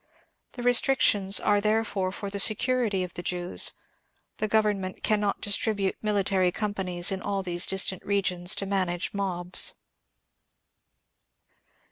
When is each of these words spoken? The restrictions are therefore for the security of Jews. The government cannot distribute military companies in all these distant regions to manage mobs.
The 0.53 0.63
restrictions 0.63 1.39
are 1.39 1.61
therefore 1.61 2.11
for 2.11 2.31
the 2.31 2.39
security 2.39 3.03
of 3.03 3.13
Jews. 3.13 3.73
The 4.37 4.47
government 4.47 5.03
cannot 5.03 5.41
distribute 5.41 5.95
military 6.01 6.51
companies 6.51 7.11
in 7.11 7.21
all 7.21 7.43
these 7.43 7.67
distant 7.67 8.03
regions 8.03 8.55
to 8.55 8.65
manage 8.65 9.13
mobs. 9.13 9.75